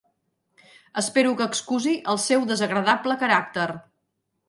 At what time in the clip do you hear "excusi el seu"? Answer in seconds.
1.53-2.49